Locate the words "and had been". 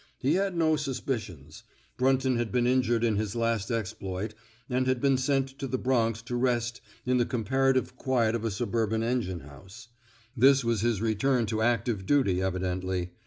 4.67-5.15